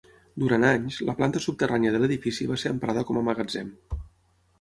Durant 0.43 0.63
anys, 0.69 0.95
la 1.09 1.13
planta 1.19 1.41
subterrània 1.43 1.91
de 1.95 1.99
l'edifici 2.03 2.47
va 2.53 2.57
ser 2.63 2.73
emprada 2.77 3.05
com 3.11 3.21
a 3.21 3.25
magatzem. 3.29 3.71